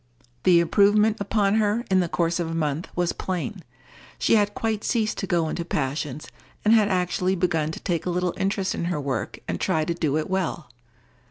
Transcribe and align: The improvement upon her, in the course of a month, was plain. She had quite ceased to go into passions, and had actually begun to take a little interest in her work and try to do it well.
The 0.45 0.59
improvement 0.59 1.17
upon 1.19 1.57
her, 1.57 1.85
in 1.91 1.99
the 1.99 2.09
course 2.09 2.39
of 2.39 2.49
a 2.49 2.55
month, 2.55 2.87
was 2.95 3.13
plain. 3.13 3.61
She 4.17 4.33
had 4.33 4.55
quite 4.55 4.83
ceased 4.83 5.19
to 5.19 5.27
go 5.27 5.47
into 5.47 5.63
passions, 5.63 6.27
and 6.65 6.73
had 6.73 6.87
actually 6.89 7.35
begun 7.35 7.69
to 7.71 7.79
take 7.79 8.07
a 8.07 8.09
little 8.09 8.33
interest 8.35 8.73
in 8.73 8.85
her 8.85 8.99
work 8.99 9.37
and 9.47 9.61
try 9.61 9.85
to 9.85 9.93
do 9.93 10.17
it 10.17 10.27
well. 10.27 10.71